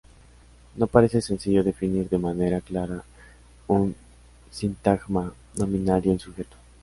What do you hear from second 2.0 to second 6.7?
de manera clara un sintagma nominal y un sujeto.